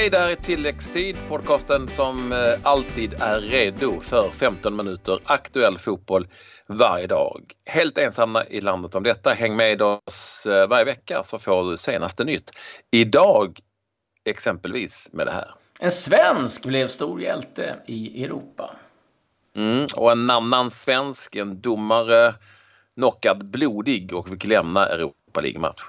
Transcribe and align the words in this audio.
Hej, 0.00 0.10
det 0.10 0.18
här 0.18 0.30
är 0.30 0.36
Tilläggstid, 0.36 1.16
podcasten 1.28 1.88
som 1.88 2.32
eh, 2.32 2.38
alltid 2.62 3.14
är 3.20 3.40
redo 3.40 4.00
för 4.00 4.30
15 4.30 4.76
minuter 4.76 5.18
aktuell 5.24 5.78
fotboll 5.78 6.28
varje 6.66 7.06
dag. 7.06 7.52
Helt 7.66 7.98
ensamma 7.98 8.44
i 8.44 8.60
landet 8.60 8.94
om 8.94 9.02
detta. 9.02 9.30
Häng 9.30 9.56
med 9.56 9.82
oss 9.82 10.46
eh, 10.46 10.68
varje 10.68 10.84
vecka 10.84 11.22
så 11.22 11.38
får 11.38 11.70
du 11.70 11.76
senaste 11.76 12.24
nytt. 12.24 12.50
Idag 12.90 13.60
exempelvis 14.24 15.08
med 15.12 15.26
det 15.26 15.32
här. 15.32 15.54
En 15.78 15.90
svensk 15.90 16.66
blev 16.66 16.88
stor 16.88 17.22
hjälte 17.22 17.76
i 17.86 18.24
Europa. 18.24 18.76
Mm, 19.56 19.86
och 19.96 20.12
en 20.12 20.30
annan 20.30 20.70
svensk, 20.70 21.36
en 21.36 21.60
domare, 21.60 22.34
knockad 22.94 23.50
blodig 23.50 24.14
och 24.14 24.28
fick 24.28 24.44
lämna 24.44 24.86
Europa 24.86 25.40
League-match. 25.40 25.82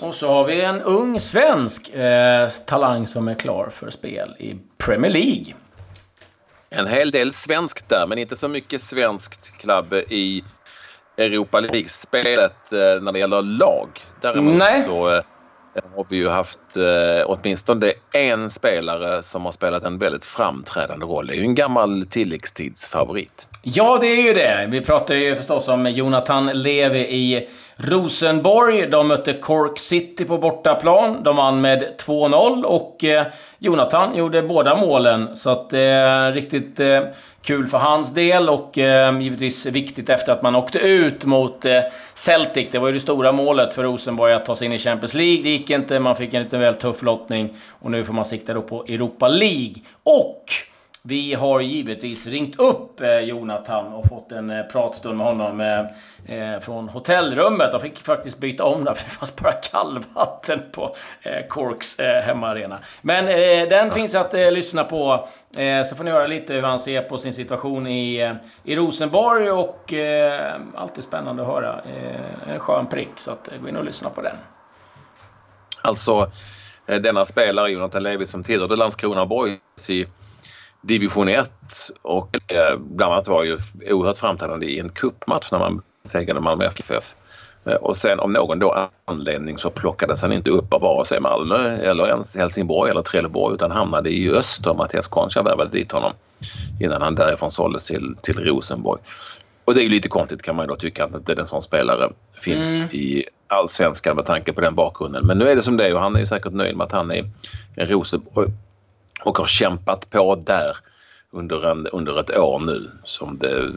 Och 0.00 0.14
så 0.14 0.28
har 0.28 0.44
vi 0.44 0.60
en 0.60 0.82
ung 0.82 1.20
svensk 1.20 1.94
eh, 1.94 2.48
talang 2.50 3.06
som 3.06 3.28
är 3.28 3.34
klar 3.34 3.70
för 3.74 3.90
spel 3.90 4.36
i 4.38 4.56
Premier 4.78 5.12
League. 5.12 5.54
En 6.70 6.86
hel 6.86 7.10
del 7.10 7.32
svenskt 7.32 7.88
där, 7.88 8.06
men 8.06 8.18
inte 8.18 8.36
så 8.36 8.48
mycket 8.48 8.82
svenskt 8.82 9.58
klubb 9.58 9.92
i 9.94 10.44
Europa 11.16 11.60
League-spelet 11.60 12.72
eh, 12.72 13.02
när 13.02 13.12
det 13.12 13.18
gäller 13.18 13.42
lag. 13.42 13.88
Däremot 14.20 14.58
Nej. 14.58 14.82
så 14.82 15.08
eh, 15.16 15.22
har 15.96 16.06
vi 16.10 16.16
ju 16.16 16.28
haft 16.28 16.76
eh, 16.76 17.24
åtminstone 17.26 17.92
en 18.14 18.50
spelare 18.50 19.22
som 19.22 19.44
har 19.44 19.52
spelat 19.52 19.84
en 19.84 19.98
väldigt 19.98 20.24
framträdande 20.24 21.06
roll. 21.06 21.26
Det 21.26 21.34
är 21.34 21.36
ju 21.36 21.44
en 21.44 21.54
gammal 21.54 22.06
tilläggstidsfavorit. 22.10 23.48
Ja, 23.62 23.98
det 24.00 24.06
är 24.06 24.22
ju 24.22 24.34
det. 24.34 24.68
Vi 24.70 24.80
pratar 24.80 25.14
ju 25.14 25.36
förstås 25.36 25.68
om 25.68 25.86
Jonathan 25.86 26.46
Levi 26.46 27.00
i 27.00 27.48
Rosenborg. 27.80 28.86
De 28.86 29.08
mötte 29.08 29.32
Cork 29.32 29.78
City 29.78 30.24
på 30.24 30.38
bortaplan. 30.38 31.22
De 31.22 31.36
vann 31.36 31.60
med 31.60 31.94
2-0 31.98 32.62
och 32.62 33.04
eh, 33.04 33.26
Jonathan 33.58 34.16
gjorde 34.16 34.42
båda 34.42 34.76
målen. 34.76 35.36
Så 35.36 35.50
att 35.50 35.70
det 35.70 35.80
är 35.80 36.32
riktigt 36.32 36.80
eh, 36.80 37.00
kul 37.42 37.66
för 37.66 37.78
hans 37.78 38.14
del 38.14 38.48
och 38.48 38.78
eh, 38.78 39.20
givetvis 39.20 39.66
viktigt 39.66 40.08
efter 40.08 40.32
att 40.32 40.42
man 40.42 40.56
åkte 40.56 40.78
ut 40.78 41.24
mot 41.24 41.64
eh, 41.64 41.80
Celtic. 42.14 42.68
Det 42.70 42.78
var 42.78 42.88
ju 42.88 42.94
det 42.94 43.00
stora 43.00 43.32
målet 43.32 43.74
för 43.74 43.82
Rosenborg 43.82 44.32
att 44.32 44.44
ta 44.44 44.56
sig 44.56 44.66
in 44.66 44.72
i 44.72 44.78
Champions 44.78 45.14
League. 45.14 45.42
Det 45.42 45.50
gick 45.50 45.70
inte, 45.70 46.00
man 46.00 46.16
fick 46.16 46.34
en 46.34 46.42
lite 46.42 46.58
väl 46.58 46.74
tuff 46.74 47.02
lottning 47.02 47.56
och 47.68 47.90
nu 47.90 48.04
får 48.04 48.12
man 48.14 48.24
sikta 48.24 48.54
då 48.54 48.62
på 48.62 48.84
Europa 48.84 49.28
League. 49.28 49.74
Och 50.02 50.44
vi 51.08 51.34
har 51.34 51.60
givetvis 51.60 52.26
ringt 52.26 52.58
upp 52.58 53.00
eh, 53.00 53.18
Jonathan 53.18 53.92
och 53.92 54.06
fått 54.08 54.32
en 54.32 54.50
eh, 54.50 54.62
pratstund 54.62 55.18
med 55.18 55.26
honom 55.26 55.60
eh, 56.26 56.60
från 56.60 56.88
hotellrummet. 56.88 57.72
De 57.72 57.80
fick 57.80 57.98
faktiskt 57.98 58.38
byta 58.38 58.64
om 58.64 58.84
där 58.84 58.94
för 58.94 59.04
det 59.04 59.10
fanns 59.10 59.36
bara 59.36 59.52
kallvatten 59.52 60.60
på 60.72 60.96
Corks 61.48 61.98
hemmaarena. 61.98 62.78
Men 63.02 63.26
den 63.68 63.90
finns 63.90 64.14
att 64.14 64.32
lyssna 64.32 64.84
på. 64.84 65.28
Så 65.88 65.96
får 65.96 66.04
ni 66.04 66.10
höra 66.10 66.26
lite 66.26 66.54
hur 66.54 66.62
han 66.62 66.78
ser 66.78 67.02
på 67.02 67.18
sin 67.18 67.34
situation 67.34 67.86
i, 67.86 68.34
i 68.64 68.76
Rosenborg 68.76 69.50
och 69.50 69.94
alltid 70.74 71.04
spännande 71.04 71.42
att 71.42 71.48
höra. 71.48 71.80
En 72.46 72.60
skön 72.60 72.86
prick, 72.86 73.10
så 73.16 73.30
att, 73.30 73.48
gå 73.62 73.68
in 73.68 73.76
och 73.76 73.84
lyssna 73.84 74.10
på 74.10 74.22
den. 74.22 74.36
Alltså 75.82 76.30
denna 76.86 77.24
spelare, 77.24 77.70
Jonathan 77.70 78.02
Levi, 78.02 78.26
som 78.26 78.42
tillhörde 78.42 78.76
Landskrona 78.76 79.26
Boys 79.26 79.90
i 79.90 80.06
division 80.88 81.28
1 81.28 81.50
och 82.02 82.52
eh, 82.52 82.78
bland 82.78 83.12
annat 83.12 83.28
var 83.28 83.42
ju 83.44 83.58
oerhört 83.86 84.16
framträdande 84.16 84.66
i 84.66 84.78
en 84.78 84.88
cupmatch 84.88 85.52
när 85.52 85.58
man 85.58 85.82
segrade 86.04 86.40
Malmö 86.40 86.64
FF. 86.66 87.14
Eh, 87.64 87.74
Och 87.74 87.96
sen 87.96 88.20
om 88.20 88.32
någon 88.32 88.58
då 88.58 88.88
anledning 89.04 89.58
så 89.58 89.70
plockades 89.70 90.22
han 90.22 90.32
inte 90.32 90.50
upp 90.50 90.72
av 90.72 90.80
vare 90.80 91.04
sig 91.04 91.20
Malmö 91.20 91.76
eller 91.76 92.08
ens 92.08 92.36
Helsingborg 92.36 92.90
eller 92.90 93.02
Trelleborg 93.02 93.54
utan 93.54 93.70
hamnade 93.70 94.10
i 94.10 94.30
Öster. 94.30 94.74
Mattias 94.74 95.08
Concha 95.08 95.42
värvade 95.42 95.70
dit 95.70 95.92
honom 95.92 96.12
innan 96.80 97.02
han 97.02 97.14
därifrån 97.14 97.50
såldes 97.50 97.86
till, 97.86 98.14
till 98.22 98.44
Rosenborg. 98.44 99.00
Och 99.64 99.74
det 99.74 99.80
är 99.80 99.82
ju 99.82 99.88
lite 99.88 100.08
konstigt 100.08 100.42
kan 100.42 100.56
man 100.56 100.64
ju 100.64 100.68
då 100.68 100.76
tycka 100.76 101.04
att 101.04 101.14
inte 101.14 101.32
en 101.32 101.46
sån 101.46 101.62
spelare 101.62 102.10
finns 102.40 102.80
Mm. 102.80 102.90
i 102.92 103.24
allsvenskan 103.46 104.16
med 104.16 104.26
tanke 104.26 104.52
på 104.52 104.60
den 104.60 104.74
bakgrunden. 104.74 105.26
Men 105.26 105.38
nu 105.38 105.48
är 105.50 105.56
det 105.56 105.62
som 105.62 105.76
det 105.76 105.86
är 105.86 105.94
och 105.94 106.00
han 106.00 106.14
är 106.16 106.20
ju 106.20 106.26
säkert 106.26 106.52
nöjd 106.52 106.76
med 106.76 106.84
att 106.84 106.92
han 106.92 107.10
är 107.10 107.24
i 107.76 107.84
Rosenborg 107.84 108.48
och 109.22 109.38
har 109.38 109.46
kämpat 109.46 110.10
på 110.10 110.34
där 110.34 110.76
under, 111.30 111.70
en, 111.70 111.86
under 111.86 112.20
ett 112.20 112.36
år 112.36 112.58
nu 112.58 112.90
som 113.04 113.38
det, 113.38 113.72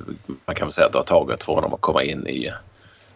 man 0.45 0.55
kan 0.55 0.67
väl 0.67 0.73
säga 0.73 0.87
att 0.87 0.93
det 0.93 0.99
har 0.99 1.03
tagit 1.03 1.43
för 1.43 1.53
honom 1.53 1.73
att 1.73 1.81
komma 1.81 2.03
in 2.03 2.27
i, 2.27 2.51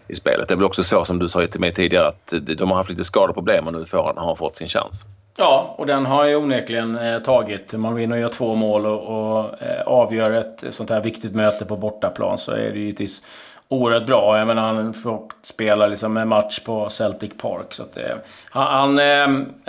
i 0.08 0.16
spelet. 0.16 0.47
Det 0.47 0.53
är 0.53 0.56
väl 0.56 0.66
också 0.66 0.84
så 0.84 1.06
som 1.06 1.19
du 1.19 1.30
sa 1.30 1.47
till 1.47 1.62
mig 1.62 1.74
tidigare 1.74 2.08
att 2.08 2.34
de 2.58 2.69
har 2.69 2.78
haft 2.78 2.90
lite 2.90 3.03
skadeproblem 3.03 3.68
och 3.68 3.74
nu 3.74 3.85
får 3.85 4.03
han, 4.03 4.18
har 4.18 4.25
han 4.25 4.38
fått 4.38 4.56
sin 4.56 4.68
chans. 4.68 5.06
Ja, 5.38 5.75
och 5.78 5.85
den 5.85 6.06
har 6.06 6.25
ju 6.25 6.35
onekligen 6.35 6.97
eh, 6.97 7.19
tagit. 7.19 7.74
Man 7.74 7.96
vinner 7.96 8.16
och 8.16 8.22
gör 8.22 8.30
två 8.30 8.56
mål 8.56 8.85
och, 8.85 9.02
och 9.02 9.62
eh, 9.62 9.81
avgör 9.81 10.31
ett 10.31 10.64
sånt 10.69 10.90
här 10.90 11.02
viktigt 11.02 11.35
möte 11.35 11.66
på 11.66 11.78
bortaplan 11.78 12.38
så 12.38 12.52
är 12.52 12.58
det 12.58 12.78
ju 12.78 12.85
givetvis 12.85 13.25
oerhört 13.68 14.06
bra. 14.06 14.38
Jag 14.38 14.48
menar, 14.48 14.62
han 14.74 14.94
får 14.94 15.22
spela 15.44 15.88
liksom 15.88 16.18
en 16.18 16.28
match 16.28 16.59
på 16.59 16.90
Celtic 16.90 17.31
Park. 17.42 17.74
Så 17.74 17.84
att, 17.84 17.98
eh, 17.98 18.16
han, 18.50 19.00
eh, 19.00 19.24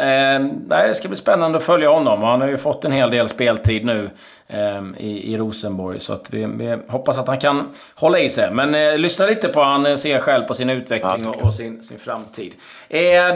eh, 0.07 0.41
det 0.69 0.95
ska 0.95 1.09
bli 1.09 1.17
spännande 1.17 1.59
att 1.59 1.65
följa 1.65 1.89
honom. 1.89 2.23
Han 2.23 2.41
har 2.41 2.49
ju 2.49 2.59
fått 2.59 2.84
en 2.84 2.93
hel 2.93 3.11
del 3.11 3.29
speltid 3.29 3.84
nu 3.84 4.11
eh, 4.47 4.83
i, 4.99 5.33
i 5.33 5.37
Rosenborg. 5.37 6.01
Så 6.01 6.12
att 6.12 6.31
vi, 6.31 6.47
vi 6.47 6.79
hoppas 6.89 7.19
att 7.19 7.27
han 7.27 7.39
kan 7.39 7.69
hålla 7.95 8.19
i 8.19 8.31
sig. 8.31 8.51
Men 8.51 8.75
eh, 8.75 8.99
lyssna 8.99 9.27
lite 9.27 9.49
på 9.49 9.62
han 9.62 9.87
eh, 9.87 9.97
ser 9.97 10.19
själv 10.19 10.45
på 10.45 10.55
sin 10.55 10.71
utveckling 10.71 11.25
Ja, 11.25 11.31
och, 11.31 11.43
och 11.43 11.55
sin, 11.55 11.83
sin 11.83 11.99
framtid. 11.99 12.53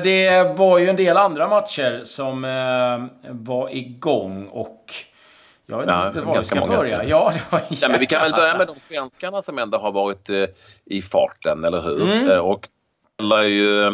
Det 0.03 0.53
var 0.57 0.79
ju 0.79 0.89
en 0.89 0.97
del 0.97 1.17
andra 1.17 1.49
matcher 1.49 2.01
som 2.05 2.43
var 3.29 3.77
igång 3.77 4.47
och... 4.47 4.85
Jag 5.71 5.79
vet 5.79 5.89
Ja, 5.89 6.07
inte 6.09 6.21
var 6.21 6.39
vi 6.39 6.45
ska 6.45 6.61
många. 6.61 6.77
börja. 6.77 7.05
Ja, 7.05 7.33
det 7.35 7.43
var 7.53 7.63
Ja, 7.69 7.89
men 7.89 8.01
vi 8.01 8.07
kan 8.07 8.21
väl 8.23 8.33
börja 8.33 8.59
med 8.59 8.67
de 8.67 8.79
svenskarna 8.81 9.43
som 9.43 9.59
ändå 9.59 9.79
har 9.79 9.93
varit 9.93 10.31
eh, 10.31 10.45
i 10.85 11.03
farten, 11.03 11.65
eller 11.65 11.81
hur? 11.81 12.03
Mm. 12.03 12.31
Eh, 12.31 12.39
och 12.39 12.69
ju 13.49 13.87
eh, 13.87 13.93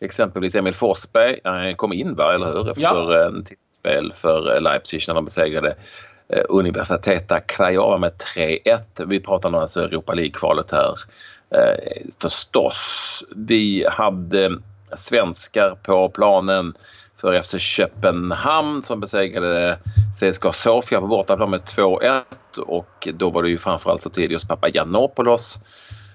exempelvis 0.00 0.54
Emil 0.54 0.74
Forsberg, 0.74 1.40
han 1.44 1.76
kom 1.76 1.92
in 1.92 2.14
va, 2.14 2.34
eller 2.34 2.46
hur? 2.46 2.70
Efter 2.70 2.82
Ja. 2.82 3.26
en 3.26 3.44
titelspel 3.44 4.12
för 4.16 4.54
eh, 4.54 4.60
Leipzig 4.60 5.04
när 5.08 5.14
de 5.14 5.24
besegrade 5.24 5.74
eh, 6.28 6.42
Universiteta 6.48 7.40
Craiova 7.40 7.98
med 7.98 8.12
3-1. 8.36 8.78
Vi 9.06 9.20
pratar 9.20 9.50
nu 9.50 9.58
alltså 9.58 9.80
Europa 9.84 10.14
League-kvalet 10.14 10.72
här. 10.72 10.94
Eh, 11.50 12.02
förstås, 12.18 13.24
vi 13.36 13.86
hade 13.90 14.58
svenskar 14.96 15.76
på 15.82 16.08
planen 16.08 16.74
för 17.22 17.42
FC 17.42 17.58
Köpenhamn 17.58 18.82
som 18.82 19.00
besegrade 19.00 19.78
CSKA 20.20 20.52
Sofia 20.52 21.00
på 21.00 21.06
bortaplan 21.06 21.50
med 21.50 21.60
2-1 21.60 22.22
och 22.58 23.08
då 23.14 23.30
var 23.30 23.42
det 23.42 23.48
ju 23.48 23.58
framförallt 23.58 24.02
Sotirios 24.02 24.48
Papagiannopoulos 24.48 25.58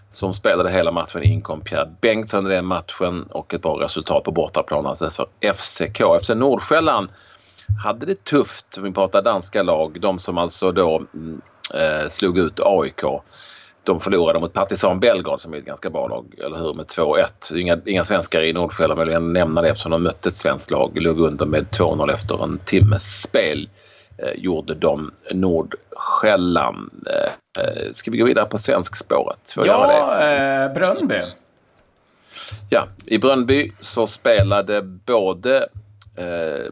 som 0.10 0.34
spelade 0.34 0.72
hela 0.72 0.92
matchen. 0.92 1.24
Inkom 1.24 1.62
Pierre 1.62 1.96
Bengtsson 2.02 2.48
i 2.48 2.50
den 2.50 2.66
matchen 2.66 3.24
och 3.24 3.54
ett 3.54 3.62
bra 3.62 3.84
resultat 3.84 4.24
på 4.24 4.32
bortaplan 4.32 4.86
alltså 4.88 5.08
för 5.08 5.26
FCK. 5.54 6.02
FC 6.24 6.30
Nordsjälland 6.30 7.10
hade 7.84 8.06
det 8.06 8.24
tufft. 8.24 8.78
Vi 8.78 8.92
pratar 8.92 9.22
danska 9.22 9.64
lag. 9.64 10.02
De 10.02 10.20
som 10.20 10.38
alltså 10.38 10.72
då 10.72 11.06
mm, 11.14 11.42
eh, 11.74 12.08
slog 12.10 12.38
ut 12.38 12.60
AIK. 12.60 13.04
De 13.88 14.00
förlorade 14.00 14.40
mot 14.40 14.54
Partizan 14.54 15.00
Belgrad 15.00 15.42
som 15.42 15.54
är 15.54 15.58
ett 15.58 15.66
ganska 15.66 15.90
bra 15.90 16.08
lag, 16.08 16.26
eller 16.38 16.58
hur? 16.58 16.74
Med 16.74 16.86
2-1. 16.86 17.56
Inga, 17.56 17.80
inga 17.86 18.04
svenskar 18.04 18.42
i 18.42 18.54
men 18.54 18.70
jag 18.80 19.06
vill 19.06 19.20
nämna 19.20 19.62
det 19.62 19.70
eftersom 19.70 19.92
de 19.92 20.04
mötte 20.04 20.30
ett 20.30 20.36
svenskt 20.36 20.72
lag. 20.72 20.92
Låg 20.96 21.20
under 21.20 21.46
med 21.46 21.66
2-0 21.66 22.14
efter 22.14 22.44
en 22.44 22.60
timmes 22.66 23.22
spel. 23.22 23.70
Eh, 24.18 24.32
gjorde 24.36 24.74
de 24.74 25.12
Nordsjälland. 25.32 27.08
Eh, 27.08 27.64
eh, 27.64 27.92
ska 27.94 28.12
vi 28.12 28.18
gå 28.18 28.26
vidare 28.26 28.46
på 28.46 28.58
svenskspåret? 28.58 29.52
Får 29.56 29.68
jag? 29.68 29.92
Ja, 29.92 30.22
eh, 30.22 30.74
Brönnby. 30.74 31.22
Ja, 32.70 32.88
i 33.06 33.18
Brönnby 33.18 33.72
så 33.80 34.08
spelade 34.08 34.82
både 34.82 35.58
eh, 36.16 36.72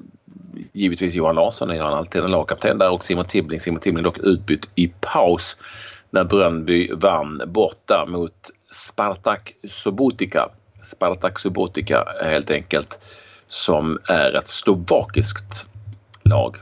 givetvis 0.74 1.16
Johan 1.16 1.36
Larsson, 1.36 1.76
gör 1.76 1.84
han 1.84 1.94
alltid, 1.94 2.24
en 2.24 2.32
lagkapten 2.32 2.78
där 2.78 2.92
och 2.92 3.04
Simon 3.04 3.26
Tibbling. 3.26 3.60
Simon 3.60 3.80
Tibbling 3.80 4.04
dock 4.04 4.18
utbytt 4.18 4.68
i 4.76 4.88
paus 4.88 5.58
när 6.16 6.24
Brönnby 6.24 6.92
vann 6.94 7.42
borta 7.48 8.06
mot 8.08 8.50
Spartak 8.66 9.54
Subotica. 9.70 10.50
Spartak 10.84 11.40
Subotica 11.40 12.06
helt 12.24 12.52
enkelt 12.52 13.00
som 13.50 14.00
är 14.08 14.36
ett 14.36 14.50
slovakiskt 14.50 15.66
lag. 16.24 16.58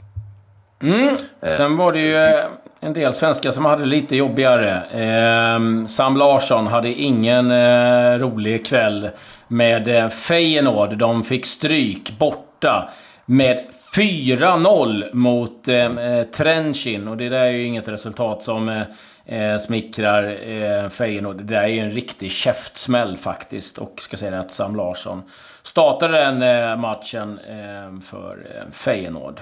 Mm. 0.81 1.17
Sen 1.57 1.77
var 1.77 1.93
det 1.93 1.99
ju 1.99 2.17
eh, 2.17 2.45
en 2.79 2.93
del 2.93 3.13
svenskar 3.13 3.51
som 3.51 3.65
hade 3.65 3.85
lite 3.85 4.15
jobbigare. 4.15 4.83
Eh, 4.91 5.87
Sam 5.87 6.17
Larsson 6.17 6.67
hade 6.67 6.93
ingen 6.93 7.51
eh, 7.51 8.19
rolig 8.19 8.65
kväll 8.65 9.09
med 9.47 9.87
eh, 9.87 10.09
Feyenoord. 10.09 10.97
De 10.97 11.23
fick 11.23 11.45
stryk 11.45 12.19
borta 12.19 12.89
med 13.25 13.65
4-0 13.95 15.13
mot 15.13 15.67
eh, 15.67 15.97
eh, 15.97 16.23
Trenchin. 16.23 17.07
Och 17.07 17.17
det 17.17 17.29
där 17.29 17.39
är 17.39 17.51
ju 17.51 17.63
inget 17.63 17.87
resultat 17.87 18.43
som 18.43 18.69
eh, 18.69 18.81
eh, 19.25 19.57
smickrar 19.57 20.49
eh, 20.49 20.89
Feyenoord. 20.89 21.37
Det 21.37 21.43
där 21.43 21.63
är 21.63 21.67
ju 21.67 21.79
en 21.79 21.91
riktig 21.91 22.31
käftsmäll 22.31 23.17
faktiskt. 23.17 23.77
Och 23.77 24.01
ska 24.01 24.17
säga 24.17 24.31
det 24.31 24.39
att 24.39 24.51
Sam 24.51 24.75
Larsson 24.75 25.21
startade 25.63 26.17
den 26.17 26.41
eh, 26.41 26.77
matchen 26.77 27.39
eh, 27.49 27.99
för 28.09 28.47
eh, 28.55 28.71
Feyenoord. 28.71 29.39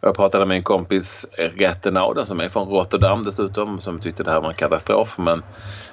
Jag 0.00 0.14
pratade 0.14 0.46
med 0.46 0.56
en 0.56 0.62
kompis, 0.62 1.26
Rettenauda, 1.36 2.24
som 2.24 2.40
är 2.40 2.48
från 2.48 2.68
Rotterdam 2.68 3.22
dessutom, 3.22 3.80
som 3.80 4.00
tyckte 4.00 4.22
det 4.22 4.30
här 4.30 4.40
var 4.40 4.48
en 4.48 4.54
katastrof. 4.54 5.18
Men 5.18 5.42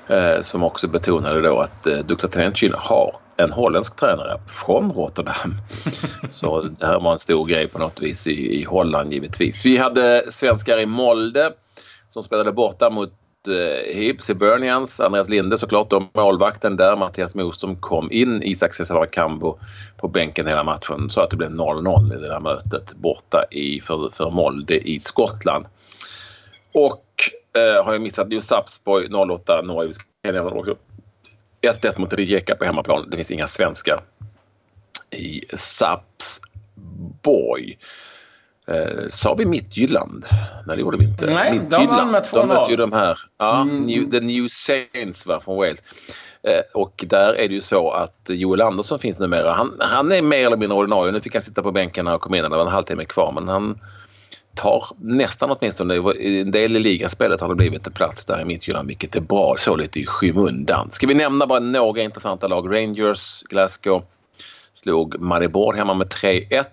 eh, 0.08 0.42
som 0.42 0.64
också 0.64 0.88
betonade 0.88 1.42
då 1.42 1.60
att 1.60 1.88
eh, 1.88 1.98
Dukla 1.98 2.30
Tencin 2.30 2.74
har 2.78 3.16
en 3.38 3.52
holländsk 3.52 3.96
tränare 3.96 4.40
från 4.48 4.92
Rotterdam. 4.92 5.56
Så 6.30 6.62
det 6.62 6.86
här 6.86 7.00
var 7.00 7.12
en 7.12 7.20
stor 7.20 7.46
grej 7.46 7.68
på 7.68 7.80
något 7.80 8.02
vis 8.02 8.28
i, 8.28 8.62
i 8.62 8.64
Holland 8.64 9.14
givetvis. 9.14 9.66
Vi 9.66 9.78
hade 9.78 10.32
svenskar 10.32 10.80
i 10.80 10.86
Molde 10.86 11.52
som 12.08 12.24
spelade 12.24 12.52
borta 12.52 12.90
mot 12.90 13.14
eh, 13.48 13.96
Hibs 13.96 14.30
i 14.30 14.34
Bernians, 14.34 15.00
Andreas 15.00 15.30
Linde 15.30 15.58
såklart 15.58 15.90
då, 15.90 16.10
målvakten 16.14 16.78
där. 16.78 16.96
Mattias 16.96 17.36
Moström 17.36 17.76
kom 17.76 18.12
in. 18.12 18.44
Isak 18.44 18.74
Cesar 18.74 19.06
på 19.98 20.08
bänken 20.08 20.48
hela 20.48 20.64
matchen. 20.64 21.10
Så 21.10 21.22
att 21.22 21.30
det 21.30 21.38
blev 21.38 21.50
0-0 21.50 22.18
i 22.18 22.22
det 22.22 22.28
där 22.28 22.40
mötet 22.40 22.94
borta 22.96 23.46
i, 23.52 23.82
för, 23.82 24.10
för 24.14 24.32
Molde 24.32 24.90
i 24.90 25.00
Skottland. 25.00 25.66
Och 26.72 27.06
eh, 27.58 27.86
har 27.86 27.94
jag 27.94 28.02
missat 28.02 28.28
New 28.28 28.40
Sapsborg 28.40 29.08
08 29.32 29.62
Norge. 29.62 29.88
Vi 29.88 29.94
ska 29.94 30.04
nämna 30.24 30.52
också 30.52 30.76
1-1 31.62 32.00
mot 32.00 32.14
Rijeka 32.14 32.56
på 32.56 32.66
hemmaplan. 32.66 33.10
Det 33.10 33.18
finns 33.18 33.32
inga 33.32 33.48
svenskar 33.48 34.00
i 35.12 35.42
Sapsborg. 35.58 36.58
Eh, 38.68 39.08
sa 39.10 39.34
vi 39.34 39.46
Midtjylland? 39.46 40.26
Nej, 40.68 40.76
det 40.76 40.82
gjorde 40.82 40.98
vi 40.98 41.06
inte. 41.06 41.26
Nej, 41.26 41.62
de 41.70 41.88
vann 41.88 42.12
med 42.12 42.24
2-0. 42.24 42.40
De 42.40 42.48
mötte 42.48 42.72
ju 42.72 42.78
de 42.78 42.92
här. 42.92 43.18
Ja, 43.38 43.62
mm. 43.62 43.84
New, 43.84 44.12
The 44.12 44.20
New 44.20 44.48
Saints 44.48 45.26
var 45.26 45.40
från 45.40 45.58
Wales. 45.58 45.84
Eh, 46.44 46.62
och 46.74 47.06
där 47.08 47.34
är 47.34 47.48
det 47.48 47.54
ju 47.54 47.62
så 47.62 47.92
att 47.92 48.22
Joel 48.28 48.62
Andersson 48.62 49.00
finns 49.00 49.20
numera. 49.20 49.54
Han, 49.54 49.78
han 49.80 50.12
är 50.12 50.22
mer 50.22 50.46
eller 50.46 50.58
mindre 50.58 50.78
ordinarie. 50.78 51.12
Nu 51.12 51.22
fick 51.22 51.34
han 51.34 51.42
sitta 51.42 51.64
på 51.64 51.72
bänken 51.72 52.06
när 52.06 52.12
han 52.12 52.20
kom 52.20 52.36
in. 52.36 52.44
Det 52.44 52.50
var 52.50 52.62
en 52.66 52.68
halvtimme 52.68 53.06
kvar. 53.06 53.32
Men 53.32 53.48
han 53.48 53.80
tar 54.56 54.86
nästan 55.00 55.52
åtminstone, 55.52 56.14
i 56.16 56.42
en 56.42 56.52
del 56.52 56.76
i 56.76 56.80
ligaspelet 56.80 57.42
har 57.42 57.50
det 57.50 57.56
blivit 57.56 57.88
en 57.88 57.94
plats 57.94 58.26
där 58.26 58.42
i 58.42 58.46
Midtjylland 58.46 58.88
vilket 58.88 59.16
är 59.16 59.22
bra, 59.22 59.56
så 59.60 59.76
lite 59.76 60.00
i 60.00 60.06
skymundan. 60.06 60.92
Ska 60.92 61.08
vi 61.08 61.14
nämna 61.14 61.48
bara 61.48 61.60
några 61.60 62.02
intressanta 62.02 62.48
lag. 62.48 62.76
Rangers, 62.76 63.44
Glasgow 63.44 64.04
slog 64.74 65.20
Maribor 65.20 65.74
hemma 65.74 65.94
med 65.94 66.08
3-1. 66.08 66.64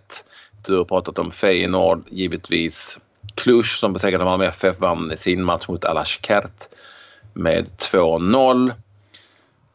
Du 0.66 0.76
har 0.76 0.84
pratat 0.84 1.18
om 1.18 1.30
Feyenoord 1.30 2.02
givetvis. 2.10 2.98
Cluj 3.34 3.64
som 3.64 3.92
besegrade 3.92 4.24
Malmö 4.24 4.44
FF 4.46 4.80
vann 4.80 5.12
sin 5.16 5.42
match 5.44 5.68
mot 5.68 5.84
Alashkert 5.84 6.68
med 7.34 7.66
2-0. 7.92 8.72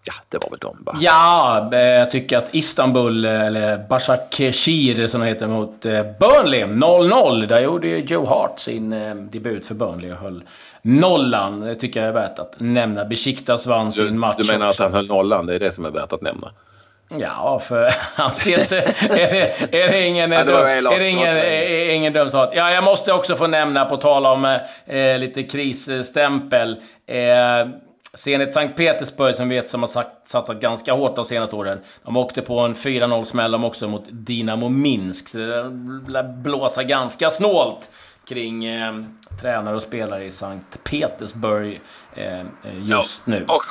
Ja, 0.03 0.13
det 0.29 0.37
var 0.37 0.49
väl 0.49 0.59
de 0.59 0.77
va? 0.85 0.95
Ja, 0.99 1.69
eh, 1.73 1.79
jag 1.79 2.11
tycker 2.11 2.37
att 2.37 2.55
Istanbul, 2.55 3.25
eh, 3.25 3.41
eller 3.41 3.87
Başakşehir 3.89 5.07
som 5.07 5.21
det 5.21 5.27
heter, 5.27 5.47
mot 5.47 5.85
eh, 5.85 6.01
Burnley 6.19 6.63
0-0. 6.63 7.47
Där 7.47 7.59
gjorde 7.59 7.87
ju 7.87 7.97
Joe 7.99 8.25
Hart 8.25 8.59
sin 8.59 8.89
debut 9.31 9.65
för 9.65 9.75
Burnley 9.75 10.11
och 10.11 10.17
höll 10.17 10.43
nollan. 10.81 11.59
Det 11.61 11.75
tycker 11.75 11.99
jag 11.99 12.09
är 12.09 12.13
värt 12.13 12.39
att 12.39 12.55
nämna. 12.57 13.05
Besiktas 13.05 13.67
vann 13.67 13.91
sin 13.91 14.19
match 14.19 14.37
Du 14.37 14.51
menar 14.53 14.67
också. 14.67 14.83
att 14.83 14.91
han 14.91 14.95
höll 14.95 15.07
nollan? 15.07 15.45
Det 15.45 15.55
är 15.55 15.59
det 15.59 15.71
som 15.71 15.85
är 15.85 15.89
värt 15.89 16.13
att 16.13 16.21
nämna? 16.21 16.51
Ja, 17.09 17.59
för 17.59 17.93
hans 18.15 18.43
del 18.43 18.65
så 18.65 18.75
är 18.75 19.07
det, 19.09 19.77
är 19.83 19.89
det 19.89 20.07
ingen, 20.07 20.31
ja, 20.31 20.37
är 20.37 20.99
det 20.99 21.09
ingen, 21.09 21.37
är 21.37 21.89
ingen 21.89 22.13
dum 22.13 22.29
sak. 22.29 22.49
Ja, 22.53 22.71
jag 22.71 22.83
måste 22.83 23.13
också 23.13 23.35
få 23.35 23.47
nämna, 23.47 23.85
på 23.85 23.97
tal 23.97 24.25
om 24.25 24.59
eh, 24.85 25.17
lite 25.17 25.43
krisstämpel. 25.43 26.77
Eh, 27.05 27.67
Zenit 28.13 28.53
Sankt 28.53 28.77
Petersburg 28.77 29.35
som 29.35 29.49
vet 29.49 29.69
som 29.69 29.81
har 29.81 29.87
sagt, 29.87 30.29
satsat 30.29 30.59
ganska 30.59 30.93
hårt 30.93 31.15
de 31.15 31.25
senaste 31.25 31.55
åren. 31.55 31.79
De 32.03 32.17
åkte 32.17 32.41
på 32.41 32.59
en 32.59 32.75
4-0 32.75 33.23
smäll 33.23 33.51
de 33.51 33.63
också 33.63 33.87
mot 33.87 34.03
Dinamo 34.09 34.69
Minsk. 34.69 35.27
Så 35.27 35.37
det 36.07 36.23
blåsa 36.23 36.83
ganska 36.83 37.31
snålt 37.31 37.89
kring 38.27 38.65
eh, 38.65 38.93
tränare 39.41 39.75
och 39.75 39.81
spelare 39.81 40.25
i 40.25 40.31
Sankt 40.31 40.83
Petersburg 40.83 41.81
eh, 42.15 42.41
just 42.81 43.21
ja, 43.25 43.31
nu. 43.31 43.45
Och, 43.47 43.63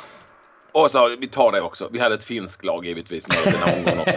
och 0.83 0.91
så, 0.91 1.15
vi 1.19 1.27
tar 1.27 1.51
det 1.51 1.61
också. 1.61 1.89
Vi 1.91 1.99
hade 1.99 2.15
ett 2.15 2.25
finskt 2.25 2.65
lag 2.65 2.85
givetvis 2.85 3.27
med 3.27 3.53
den 3.53 3.61
här 3.63 3.77
omgången. 3.77 4.15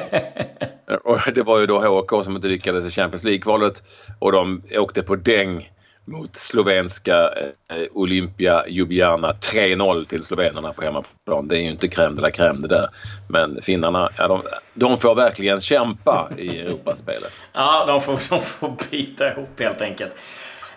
och 1.04 1.18
det 1.34 1.42
var 1.42 1.58
ju 1.58 1.66
då 1.66 1.78
HK 1.78 2.24
som 2.24 2.36
inte 2.36 2.48
lyckades 2.48 2.84
i 2.84 2.90
Champions 2.90 3.24
League-kvalet. 3.24 3.82
Och 4.18 4.32
de 4.32 4.62
åkte 4.72 5.02
på 5.02 5.16
däng 5.16 5.70
mot 6.04 6.36
slovenska 6.36 7.30
eh, 7.68 7.86
Olympia 7.92 8.68
Ljubljana. 8.68 9.32
3-0 9.32 10.04
till 10.04 10.22
slovenerna 10.22 10.72
på 10.72 10.82
hemmaplan. 10.82 11.48
Det 11.48 11.56
är 11.56 11.60
ju 11.60 11.70
inte 11.70 11.86
crème 11.86 12.14
de 12.14 12.20
la 12.20 12.30
crème 12.30 12.60
det 12.60 12.68
där. 12.68 12.88
Men 13.28 13.62
finnarna, 13.62 14.10
ja, 14.16 14.28
de, 14.28 14.42
de 14.74 14.98
får 14.98 15.14
verkligen 15.14 15.60
kämpa 15.60 16.30
i 16.38 16.60
Europaspelet. 16.60 17.44
ja, 17.52 17.84
de 17.86 18.00
får, 18.00 18.12
de 18.30 18.40
får 18.40 18.76
bita 18.90 19.32
ihop 19.32 19.60
helt 19.60 19.80
enkelt. 19.80 20.12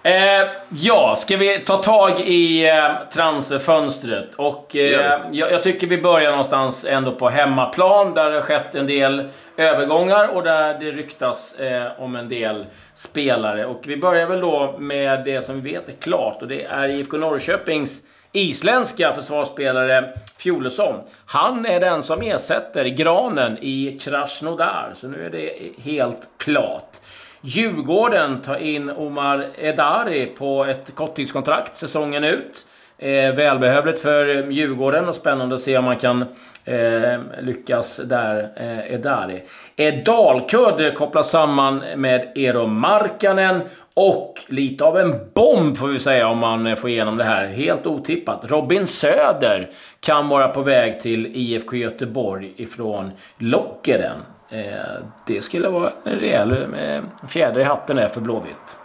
Eh, 0.05 0.47
ja, 0.69 1.15
ska 1.15 1.37
vi 1.37 1.59
ta 1.59 1.77
tag 1.77 2.19
i 2.19 2.69
eh, 2.69 3.09
transferfönstret? 3.13 4.35
Och 4.35 4.75
eh, 4.75 5.21
jag, 5.31 5.51
jag, 5.51 5.63
tycker 5.63 5.87
vi 5.87 6.01
börjar 6.01 6.31
någonstans 6.31 6.85
ändå 6.85 7.11
på 7.11 7.29
hemmaplan 7.29 8.13
där 8.13 8.29
det 8.29 8.35
har 8.35 8.41
skett 8.41 8.75
en 8.75 8.87
del 8.87 9.29
övergångar 9.57 10.27
och 10.27 10.43
där 10.43 10.79
det 10.79 10.91
ryktas 10.91 11.59
eh, 11.59 12.01
om 12.01 12.15
en 12.15 12.29
del 12.29 12.65
spelare. 12.93 13.65
Och 13.65 13.81
vi 13.85 13.97
börjar 13.97 14.27
väl 14.27 14.41
då 14.41 14.75
med 14.79 15.25
det 15.25 15.41
som 15.41 15.61
vi 15.61 15.73
vet 15.73 15.89
är 15.89 15.93
klart 15.93 16.41
och 16.41 16.47
det 16.47 16.63
är 16.63 16.89
IFK 16.89 17.17
Norrköpings 17.17 18.01
isländska 18.31 19.13
försvarsspelare 19.13 20.09
Fjolesson. 20.37 20.95
Han 21.25 21.65
är 21.65 21.79
den 21.79 22.03
som 22.03 22.21
ersätter 22.21 22.85
Granen 22.85 23.57
i 23.61 23.99
Krasnodar, 24.01 24.91
så 24.95 25.07
nu 25.07 25.25
är 25.25 25.29
det 25.29 25.53
helt 25.83 26.29
klart. 26.37 26.99
Djurgården 27.45 28.41
tar 28.41 28.55
in 28.55 28.89
Omar 28.89 29.47
Edari 29.57 30.25
på 30.25 30.65
ett 30.65 30.95
korttidskontrakt 30.95 31.77
säsongen 31.77 32.23
ut. 32.23 32.65
Eh, 32.97 33.35
välbehövligt 33.35 33.99
för 33.99 34.51
Djurgården 34.51 35.07
och 35.09 35.15
spännande 35.15 35.55
att 35.55 35.61
se 35.61 35.77
om 35.77 35.85
man 35.85 35.95
kan 35.95 36.21
eh, 36.65 37.19
lyckas 37.41 37.97
där, 37.97 38.49
eh, 38.55 38.93
Edari. 38.93 39.43
Eh, 39.75 39.93
Dalkurd 40.05 40.95
kopplas 40.95 41.29
samman 41.29 41.83
med 41.95 42.31
Eero 42.35 42.67
Markkanen 42.67 43.61
och 43.93 44.33
lite 44.47 44.83
av 44.83 44.97
en 44.97 45.15
bomb 45.33 45.77
får 45.77 45.87
vi 45.87 45.99
säga 45.99 46.27
om 46.27 46.37
man 46.37 46.75
får 46.75 46.89
igenom 46.89 47.17
det 47.17 47.23
här. 47.23 47.47
Helt 47.47 47.87
otippat. 47.87 48.51
Robin 48.51 48.87
Söder 48.87 49.69
kan 49.99 50.29
vara 50.29 50.47
på 50.47 50.61
väg 50.61 50.99
till 51.01 51.31
IFK 51.33 51.75
Göteborg 51.75 52.53
ifrån 52.55 53.11
Lockeren. 53.37 54.17
Eh, 54.53 55.05
det 55.25 55.41
skulle 55.41 55.69
vara 55.69 55.91
en 56.03 56.19
rejäl 56.19 56.51
eh, 56.51 57.03
fjäder 57.27 57.59
i 57.59 57.63
hatten 57.63 57.95
där 57.95 58.09
för 58.09 58.21
Blåvitt. 58.21 58.77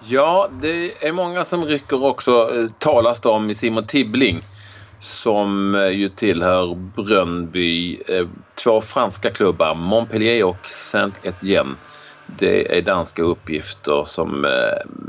Ja, 0.00 0.48
det 0.52 1.06
är 1.06 1.12
många 1.12 1.44
som 1.44 1.64
rycker 1.64 2.04
också, 2.04 2.50
eh, 2.54 2.70
talas 2.78 3.20
det 3.20 3.28
om, 3.28 3.50
i 3.50 3.54
Simon 3.54 3.86
Tibbling 3.86 4.42
som 5.00 5.74
ju 5.92 6.08
tillhör 6.08 6.74
Brönnby. 6.74 8.02
Två 8.54 8.80
franska 8.80 9.30
klubbar, 9.30 9.74
Montpellier 9.74 10.44
och 10.44 10.66
Saint-Étienne. 10.66 11.74
Det 12.26 12.78
är 12.78 12.82
danska 12.82 13.22
uppgifter 13.22 14.02
som 14.04 14.46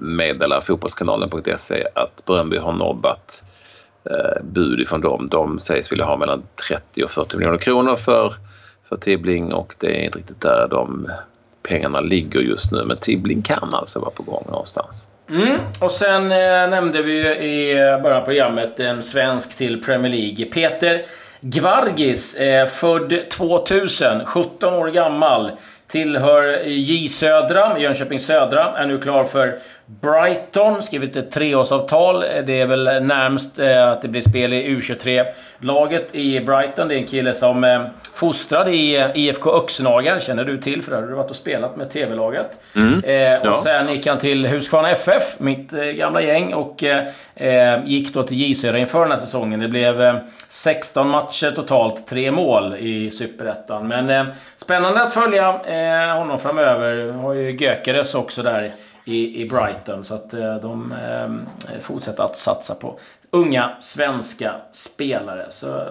meddelar 0.01 0.61
fotbollskanalen.se 0.61 1.87
att 1.95 2.25
Brönnby 2.25 2.57
har 2.57 2.73
nobbat 2.73 3.43
bud 4.41 4.79
ifrån 4.79 5.01
dem. 5.01 5.27
De 5.31 5.59
sägs 5.59 5.91
vilja 5.91 6.05
ha 6.05 6.17
mellan 6.17 6.43
30 6.67 7.03
och 7.03 7.11
40 7.11 7.37
miljoner 7.37 7.57
kronor 7.57 7.95
för 7.95 8.33
för 8.89 8.95
Tibbling 8.95 9.53
och 9.53 9.75
det 9.79 9.87
är 9.87 10.03
inte 10.05 10.17
riktigt 10.17 10.41
där 10.41 10.67
de 10.71 11.07
pengarna 11.63 11.99
ligger 11.99 12.39
just 12.39 12.71
nu. 12.71 12.83
Men 12.85 12.97
Tibbling 12.97 13.41
kan 13.41 13.73
alltså 13.73 13.99
vara 13.99 14.11
på 14.11 14.23
gång 14.23 14.45
någonstans. 14.49 15.07
Mm. 15.29 15.59
Och 15.81 15.91
sen 15.91 16.31
eh, 16.31 16.69
nämnde 16.69 17.01
vi 17.01 17.19
i 17.35 17.73
början 18.03 18.21
av 18.21 18.25
programmet 18.25 18.79
en 18.79 19.03
svensk 19.03 19.57
till 19.57 19.83
Premier 19.83 20.11
League. 20.11 20.45
Peter 20.45 21.01
Gvargis, 21.41 22.35
eh, 22.35 22.67
född 22.67 23.29
2000, 23.29 24.25
17 24.25 24.73
år 24.73 24.87
gammal. 24.87 25.51
Tillhör 25.87 26.63
J 26.65 27.09
Södra, 27.09 27.79
Jönköping 27.79 28.19
Södra. 28.19 28.77
Är 28.77 28.85
nu 28.85 28.97
klar 28.97 29.23
för 29.23 29.59
Brighton. 29.85 30.83
Skrivit 30.83 31.15
ett 31.15 31.31
treårsavtal. 31.31 32.19
Det 32.19 32.61
är 32.61 32.65
väl 32.65 33.03
närmst 33.03 33.59
eh, 33.59 33.91
att 33.91 34.01
det 34.01 34.07
blir 34.07 34.21
spel 34.21 34.53
i 34.53 34.75
U23-laget 34.75 36.15
i 36.15 36.39
Brighton. 36.39 36.87
Det 36.87 36.95
är 36.95 36.97
en 36.97 37.07
kille 37.07 37.33
som 37.33 37.63
eh, 37.63 37.81
fostrad 38.15 38.69
i 38.69 38.95
eh, 38.95 39.07
IFK 39.15 39.51
Öxnagar. 39.51 40.19
Känner 40.19 40.43
du 40.43 40.57
till 40.57 40.81
för 40.83 40.91
det 40.91 40.97
har 40.97 41.07
du 41.07 41.13
varit 41.13 41.29
och 41.29 41.35
spelat 41.35 41.75
med 41.75 41.89
TV-laget. 41.89 42.59
Mm. 42.75 43.03
Eh, 43.03 43.49
och 43.49 43.55
sen 43.55 43.89
gick 43.89 44.07
han 44.07 44.17
till 44.17 44.47
Huskvarna 44.47 44.91
FF, 44.91 45.39
mitt 45.39 45.73
eh, 45.73 45.83
gamla 45.83 46.21
gäng. 46.21 46.53
Och 46.53 46.83
eh, 46.83 47.85
gick 47.85 48.13
då 48.13 48.23
till 48.23 48.37
J 48.37 48.55
Södra 48.55 48.77
inför 48.77 49.01
den 49.01 49.11
här 49.11 49.17
säsongen. 49.17 49.59
Det 49.59 49.67
blev 49.67 50.19
16 50.49 51.09
matcher 51.09 51.51
totalt, 51.51 52.07
tre 52.07 52.31
mål 52.31 52.75
i 52.75 53.11
Superettan. 53.11 53.87
Men 53.87 54.27
spännande 54.55 55.03
att 55.03 55.13
följa 55.13 55.51
honom 56.13 56.39
framöver. 56.39 57.11
Har 57.11 57.33
ju 57.33 57.51
Gökeres 57.51 58.15
också 58.15 58.43
där 58.43 58.71
i, 59.05 59.41
i 59.41 59.49
Brighton. 59.49 60.03
Så 60.03 60.15
att 60.15 60.33
eh, 60.33 60.55
de 60.55 60.91
eh, 60.91 61.79
fortsätter 61.81 62.23
att 62.23 62.37
satsa 62.37 62.75
på 62.75 62.99
unga 63.31 63.71
svenska 63.79 64.55
spelare. 64.71 65.45
Så 65.49 65.89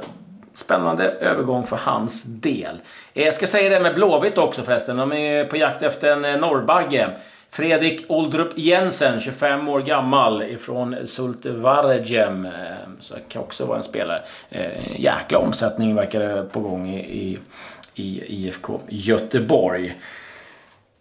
spännande 0.54 1.04
övergång 1.04 1.66
för 1.66 1.76
hans 1.76 2.24
del. 2.24 2.80
Jag 3.12 3.34
ska 3.34 3.46
säga 3.46 3.70
det 3.70 3.80
med 3.80 3.94
Blåvitt 3.94 4.38
också 4.38 4.62
förresten. 4.62 4.96
De 4.96 5.12
är 5.12 5.44
på 5.44 5.56
jakt 5.56 5.82
efter 5.82 6.12
en 6.12 6.24
eh, 6.24 6.36
norrbagge. 6.36 7.10
Fredrik 7.50 8.04
Oldrup 8.08 8.58
Jensen, 8.58 9.20
25 9.20 9.68
år 9.68 9.80
gammal, 9.80 10.42
ifrån 10.42 10.96
Zulte 11.06 11.50
Waregem. 11.50 12.46
Eh, 12.46 12.52
så 13.00 13.14
kan 13.28 13.42
också 13.42 13.66
vara 13.66 13.76
en 13.76 13.84
spelare. 13.84 14.22
Eh, 14.50 15.00
jäkla 15.00 15.38
omsättning 15.38 15.94
verkar 15.94 16.20
det 16.20 16.42
på 16.52 16.60
gång 16.60 16.90
i, 16.90 16.98
i, 17.00 17.38
i 17.94 18.22
IFK 18.28 18.80
Göteborg. 18.88 19.94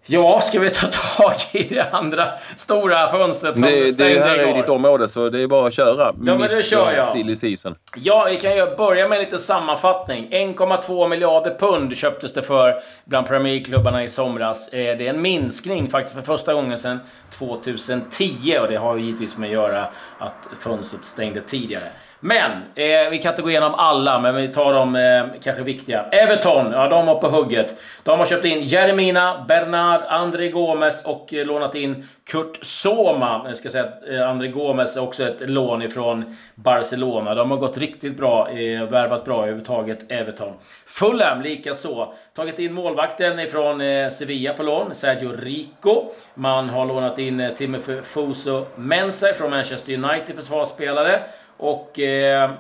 Ja, 0.06 0.42
ska 0.42 0.60
vi 0.60 0.70
ta 0.70 0.88
tag 0.88 1.34
i 1.52 1.64
det 1.64 1.90
andra 1.92 2.28
stora 2.56 3.08
fönstret 3.08 3.54
som 3.54 3.62
det, 3.62 3.94
stängde 3.94 4.14
Det 4.20 4.26
här 4.26 4.40
igår? 4.40 4.50
är 4.50 4.54
ditt 4.58 4.70
område 4.70 5.08
så 5.08 5.30
det 5.30 5.42
är 5.42 5.48
bara 5.48 5.68
att 5.68 5.74
köra. 5.74 6.06
Ja, 6.06 6.14
men 6.38 6.40
det 6.42 6.66
kör 6.66 6.92
jag. 6.92 7.04
Silly 7.12 7.36
season. 7.36 7.76
Ja, 7.96 8.28
vi 8.30 8.40
kan 8.40 8.56
ju 8.56 8.76
börja 8.76 9.08
med 9.08 9.18
en 9.18 9.24
liten 9.24 9.40
sammanfattning. 9.40 10.28
1,2 10.32 11.08
miljarder 11.08 11.56
pund 11.60 11.98
köptes 11.98 12.34
det 12.34 12.42
för 12.42 12.76
bland 13.06 13.28
Premier 13.28 13.54
League-klubbarna 13.54 14.04
i 14.04 14.10
somras. 14.10 14.74
Eh, 14.74 14.98
Det 14.98 15.08
är 15.08 15.10
en 15.10 15.22
minskning 15.22 15.90
faktiskt 15.90 16.16
för 16.16 16.22
första 16.22 16.54
gången 16.54 16.78
sedan 16.80 17.00
2010 17.38 18.58
och 18.62 18.68
det 18.68 18.76
har 18.76 18.96
ju 18.96 19.04
givetvis 19.06 19.38
med 19.38 19.48
att 19.48 19.54
göra 19.54 19.86
att 20.20 20.50
fönstret 20.60 21.04
stängde 21.06 21.42
tidigare. 21.42 21.88
Men, 22.26 22.52
eh, 22.76 23.10
vi 23.10 23.20
kan 23.22 23.32
inte 23.32 23.42
gå 23.42 23.50
igenom 23.50 23.74
alla, 23.76 24.20
men 24.20 24.36
vi 24.36 24.48
tar 24.48 24.74
de 24.74 24.96
eh, 24.96 25.42
kanske 25.44 25.64
viktiga. 25.64 26.06
Everton, 26.12 26.72
ja 26.72 26.88
de 26.88 27.06
var 27.06 27.16
på 27.16 27.28
hugget. 27.28 27.76
De 28.04 28.20
har 28.20 28.26
köpt 28.26 28.46
in 28.46 28.62
Jeremina, 28.62 29.46
Bernard, 29.48 30.02
André 30.08 30.50
Gomes 30.50 31.06
och 31.06 31.34
eh, 31.34 31.46
lånat 31.46 31.76
in 31.76 32.08
Kurt 32.26 32.60
Soma. 32.62 33.42
Jag 33.48 33.58
ska 33.58 33.70
säga 33.70 33.84
att 33.84 34.10
eh, 34.10 34.30
André 34.30 34.48
Gomes 34.48 34.98
är 34.98 35.04
också 35.04 35.24
ett 35.24 35.50
lån 35.50 35.82
ifrån 35.82 36.36
Barcelona. 36.56 37.36
De 37.36 37.52
har 37.52 37.58
gått 37.58 37.78
riktigt 37.78 38.18
bra, 38.18 38.50
eh, 38.50 38.84
värvat 38.84 39.26
bra 39.26 39.38
överhuvudtaget, 39.38 40.12
Everton. 40.12 40.54
Fulham 40.86 41.42
likaså. 41.42 42.14
Tagit 42.36 42.60
in 42.60 42.74
målvakten 42.74 43.40
ifrån 43.40 43.82
eh, 43.82 44.10
Sevilla 44.10 44.54
på 44.54 44.64
lån, 44.64 44.96
Sergio 44.96 45.32
Rico. 45.38 46.06
Man 46.34 46.70
har 46.70 46.86
lånat 46.86 47.20
in 47.20 47.40
eh, 47.40 47.54
Timothy 47.54 48.02
Fuso 48.02 48.66
Mensah 48.76 49.34
från 49.34 49.50
Manchester 49.50 49.94
United, 49.94 50.36
försvarsspelare. 50.36 51.20
Och 51.64 52.00
eh, 52.00 52.52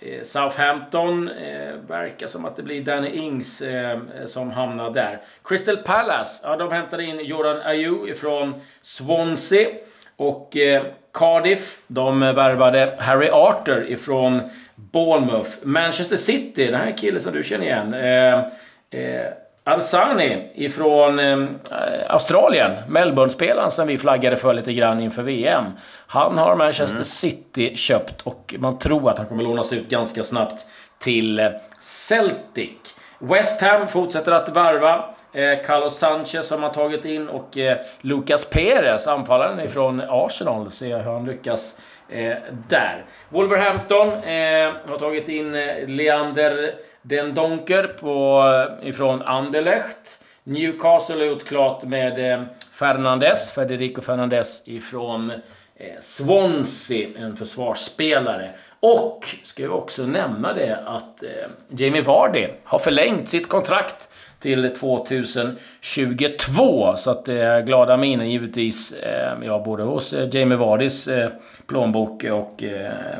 eh, 0.00 0.22
Southampton 0.22 1.28
eh, 1.28 1.74
verkar 1.88 2.26
som 2.26 2.44
att 2.44 2.56
det 2.56 2.62
blir 2.62 2.84
Danny 2.84 3.08
Ings 3.08 3.62
eh, 3.62 3.90
eh, 3.90 3.98
som 4.26 4.50
hamnar 4.50 4.90
där. 4.90 5.20
Crystal 5.44 5.76
Palace, 5.76 6.40
ja, 6.42 6.56
de 6.56 6.72
hämtade 6.72 7.04
in 7.04 7.20
Jordan 7.24 7.60
Ayew 7.64 8.14
från 8.14 8.54
Swansea. 8.82 9.68
Och 10.16 10.56
eh, 10.56 10.82
Cardiff, 11.12 11.78
de 11.86 12.20
värvade 12.20 12.96
Harry 12.98 13.28
Arter 13.28 13.90
ifrån 13.90 14.40
Bournemouth. 14.74 15.50
Manchester 15.62 16.16
City, 16.16 16.66
den 16.66 16.80
här 16.80 16.96
killen 16.96 17.20
som 17.20 17.32
du 17.32 17.44
känner 17.44 17.66
igen. 17.66 17.94
Eh, 17.94 18.38
eh, 19.00 19.26
Alsani 19.64 20.50
ifrån 20.54 21.18
eh, 21.18 21.46
Australien. 22.08 22.72
Melbourne-spelaren 22.88 23.70
som 23.70 23.86
vi 23.86 23.98
flaggade 23.98 24.36
för 24.36 24.54
lite 24.54 24.72
grann 24.72 25.00
inför 25.00 25.22
VM. 25.22 25.64
Han 26.06 26.38
har 26.38 26.56
Manchester 26.56 26.94
Mm. 26.96 27.04
City 27.04 27.76
köpt 27.76 28.22
och 28.22 28.54
man 28.58 28.78
tror 28.78 29.10
att 29.10 29.18
han 29.18 29.26
kommer 29.26 29.42
lånas 29.42 29.72
ut 29.72 29.88
ganska 29.88 30.24
snabbt 30.24 30.66
till 30.98 31.38
eh, 31.38 31.48
Celtic. 31.80 32.70
West 33.18 33.62
Ham 33.62 33.88
fortsätter 33.88 34.32
att 34.32 34.48
varva. 34.48 35.04
Eh, 35.32 35.66
Carlos 35.66 35.98
Sanchez 35.98 36.50
har 36.50 36.58
man 36.58 36.72
tagit 36.72 37.04
in 37.04 37.28
och 37.28 37.58
eh, 37.58 37.78
Lucas 38.00 38.50
Perez, 38.50 39.08
anfallaren 39.08 39.60
ifrån 39.60 40.02
Arsenal. 40.08 40.70
Se 40.70 40.96
hur 40.96 41.12
han 41.12 41.24
lyckas 41.26 41.80
eh, 42.08 42.36
där. 42.68 43.04
Wolverhampton 43.28 44.08
eh, 44.08 44.72
har 44.88 44.98
tagit 44.98 45.28
in 45.28 45.54
eh, 45.54 45.88
Leander 45.88 46.74
den 47.02 47.34
Donker 47.34 47.84
på, 47.86 48.42
eh, 48.82 48.88
ifrån 48.88 49.22
Anderlecht. 49.22 50.24
Newcastle 50.44 51.16
har 51.16 51.24
gjort 51.24 51.44
klart 51.44 51.82
med 51.82 52.32
eh, 52.32 52.42
Fernandes, 52.72 53.52
Federico 53.52 54.02
Fernandes 54.02 54.68
ifrån 54.68 55.30
eh, 55.76 56.00
Swansea, 56.00 57.08
en 57.18 57.36
försvarsspelare. 57.36 58.50
Och 58.80 59.26
ska 59.44 59.62
jag 59.62 59.74
också 59.74 60.06
nämna 60.06 60.52
det 60.52 60.78
att 60.86 61.22
Jamie 61.68 62.02
Vardy 62.02 62.46
har 62.64 62.78
förlängt 62.78 63.28
sitt 63.28 63.48
kontrakt 63.48 64.09
till 64.40 64.74
2022. 64.74 66.96
Så 66.96 67.10
att 67.10 67.28
eh, 67.28 67.34
det 67.34 67.42
är 67.42 67.60
glada 67.60 67.96
miner 67.96 68.24
givetvis. 68.24 68.92
Eh, 68.92 69.32
ja, 69.42 69.62
både 69.64 69.82
hos 69.82 70.12
eh, 70.12 70.28
Jamie 70.32 70.58
Vardys 70.58 71.08
plånbok 71.66 72.24
och 72.24 72.64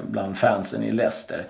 bland 0.03 0.39
fansen 0.39 0.83
i 0.83 0.91
Leicester. 0.91 1.45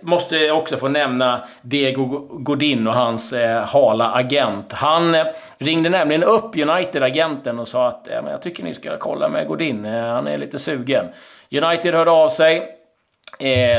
Måste 0.00 0.50
också 0.50 0.76
få 0.76 0.88
nämna 0.88 1.40
Diego 1.62 2.06
Godin 2.30 2.86
och 2.86 2.94
hans 2.94 3.34
hala 3.64 4.12
agent. 4.12 4.72
Han 4.72 5.16
ringde 5.58 5.88
nämligen 5.88 6.22
upp 6.22 6.56
United-agenten 6.56 7.58
och 7.58 7.68
sa 7.68 7.88
att 7.88 8.08
jag 8.30 8.42
tycker 8.42 8.64
ni 8.64 8.74
ska 8.74 8.96
kolla 8.96 9.28
med 9.28 9.48
Godin. 9.48 9.84
Han 9.84 10.26
är 10.26 10.38
lite 10.38 10.58
sugen. 10.58 11.06
United 11.50 11.94
hörde 11.94 12.10
av 12.10 12.28
sig 12.28 12.68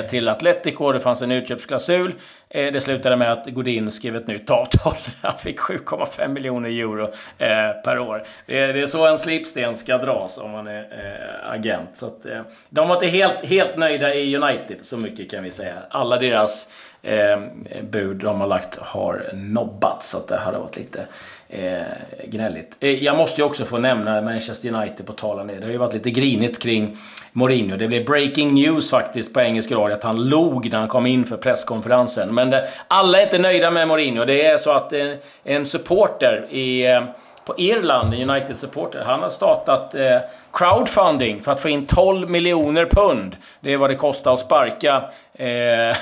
till 0.10 0.30
Atletico. 0.30 0.92
Det 0.92 1.00
fanns 1.00 1.22
en 1.22 1.32
utköpsklausul. 1.32 2.14
Eh, 2.50 2.72
det 2.72 2.82
slutade 2.82 3.16
med 3.16 3.32
att 3.32 3.46
Godin 3.46 3.92
skrev 3.92 4.16
ett 4.16 4.28
nytt 4.28 4.50
avtal. 4.50 4.96
Han 5.22 5.38
fick 5.38 5.60
7,5 5.60 6.28
miljoner 6.28 6.70
euro 6.70 7.04
eh, 7.38 7.82
per 7.84 8.00
år. 8.00 8.28
Det 8.46 8.60
är, 8.60 8.74
det 8.74 8.82
är 8.82 8.86
så 8.86 9.08
en 9.08 9.18
slipsten 9.18 9.76
ska 9.76 9.98
dras 9.98 10.38
om 10.38 10.52
man 10.52 10.68
är 10.68 10.82
eh, 10.82 11.52
agent. 11.52 11.90
Så 11.94 12.06
att, 12.06 12.26
eh, 12.26 12.42
de 12.70 12.88
var 12.88 12.96
inte 12.96 13.08
helt, 13.08 13.46
helt 13.46 13.78
nöjda 13.78 14.16
i 14.16 14.36
United, 14.36 14.78
så 14.82 14.98
mycket 14.98 15.32
kan 15.32 15.44
vi 15.44 15.52
säga. 15.52 15.76
Alla 15.90 16.18
deras 16.20 16.70
eh, 17.08 17.40
bud 17.82 18.16
de 18.16 18.42
har 18.42 18.48
lagt 18.48 18.78
har 18.80 19.30
nobbat, 19.34 20.04
så 20.04 20.18
att 20.18 20.28
det 20.28 20.38
hade 20.38 20.58
varit 20.58 20.78
lite 20.78 21.06
eh, 21.50 21.82
gnälligt. 22.26 22.76
Eh, 22.80 23.04
jag 23.04 23.18
måste 23.18 23.42
ju 23.42 23.46
också 23.46 23.66
få 23.66 23.78
nämna 23.78 24.22
Manchester 24.22 24.74
United 24.74 25.06
på 25.06 25.14
tal 25.14 25.48
det. 25.48 25.64
Har 25.64 25.72
ju 25.72 25.78
varit 25.78 25.94
lite 25.94 26.12
grinigt 26.12 26.60
kring 26.62 26.98
Mourinho. 27.32 27.78
Det 27.78 27.88
blev 27.88 28.06
breaking 28.06 28.54
news 28.54 28.90
faktiskt 28.90 29.34
på 29.34 29.42
engelska 29.42 29.76
radio 29.76 29.96
att 29.96 30.04
han 30.04 30.30
log 30.30 30.72
när 30.72 30.80
han 30.80 30.88
kom 30.88 31.06
in 31.06 31.26
för 31.26 31.38
presskonferensen. 31.38 32.36
Men 32.36 32.50
det, 32.50 32.68
alla 32.88 33.20
är 33.20 33.24
inte 33.24 33.38
nöjda 33.38 33.72
med 33.72 33.88
Mourinho. 33.88 34.26
Det 34.26 34.46
är 34.46 34.58
så 34.58 34.72
att 34.72 34.94
en, 34.94 35.18
en 35.44 35.66
supporter 35.66 36.48
i 36.50 36.86
eh, 36.86 37.02
på 37.48 37.54
Irland, 37.58 38.14
en 38.14 38.30
United-supporter, 38.30 39.04
han 39.06 39.20
har 39.20 39.30
startat 39.30 39.96
eh, 39.96 40.18
crowdfunding 40.54 41.42
för 41.42 41.52
att 41.52 41.60
få 41.60 41.70
in 41.70 41.86
12 41.86 42.30
miljoner 42.30 42.86
pund. 42.86 43.36
Det 43.60 43.74
är 43.74 43.78
vad 43.78 43.90
det 43.90 43.96
kostar 43.96 44.34
att 44.34 44.40
sparka 44.40 45.04
eh, 45.34 45.98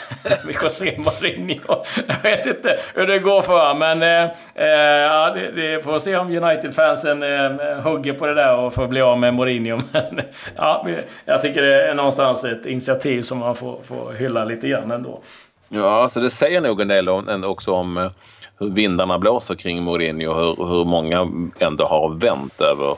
José 0.63 0.97
Mourinho. 0.97 1.83
Jag 2.07 2.31
vet 2.31 2.45
inte 2.45 2.79
hur 2.93 3.07
det 3.07 3.19
går 3.19 3.41
för 3.41 3.59
honom, 3.59 3.79
men 3.79 4.03
eh, 4.03 4.31
eh, 4.55 5.01
ja, 5.01 5.33
det, 5.33 5.51
det 5.51 5.83
får 5.83 5.99
se 5.99 6.17
om 6.17 6.27
United-fansen 6.27 7.23
eh, 7.23 7.81
hugger 7.83 8.13
på 8.13 8.25
det 8.25 8.33
där 8.33 8.57
och 8.57 8.73
får 8.73 8.87
bli 8.87 9.01
av 9.01 9.19
med 9.19 9.33
Mourinho. 9.33 9.81
Men, 9.91 10.21
ja, 10.55 10.87
jag 11.25 11.41
tycker 11.41 11.61
det 11.61 11.87
är 11.87 11.93
någonstans 11.93 12.43
ett 12.43 12.65
initiativ 12.65 13.21
som 13.21 13.37
man 13.37 13.55
får, 13.55 13.79
får 13.83 14.13
hylla 14.13 14.45
lite 14.45 14.67
grann 14.67 14.91
ändå. 14.91 15.21
Ja, 15.69 16.09
så 16.09 16.19
det 16.19 16.29
säger 16.29 16.61
nog 16.61 16.81
en 16.81 16.87
del 16.87 17.09
om, 17.09 17.43
också 17.43 17.73
om 17.73 17.97
eh, 17.97 18.09
hur 18.59 18.69
vindarna 18.69 19.19
blåser 19.19 19.55
kring 19.55 19.83
Mourinho 19.83 20.29
och 20.29 20.35
hur, 20.35 20.67
hur 20.67 20.85
många 20.85 21.27
ändå 21.59 21.85
har 21.85 22.09
vänt 22.09 22.61
över 22.61 22.95